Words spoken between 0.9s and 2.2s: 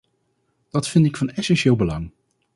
ik van essentieel belang.